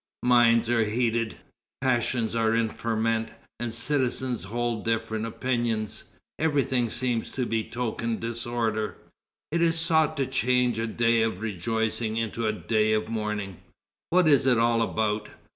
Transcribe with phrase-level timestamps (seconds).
[0.23, 1.37] Minds are heated,
[1.79, 6.05] passions are in ferment, and citizens hold different opinions;
[6.39, 8.97] everything seems to betoken disorder.
[9.51, 13.57] It is sought to change a day of rejoicing into a day of mourning....
[14.09, 15.29] What is it all about?